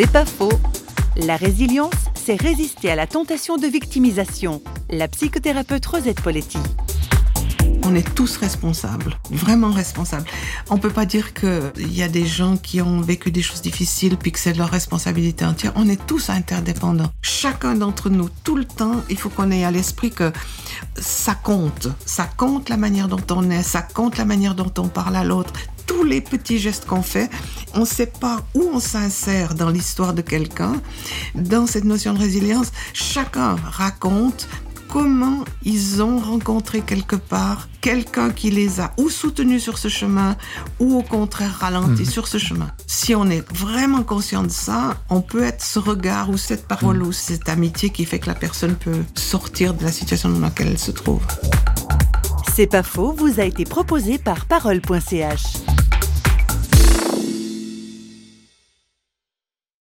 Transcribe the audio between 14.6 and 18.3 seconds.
responsabilité entière. On est tous interdépendants. Chacun d'entre nous,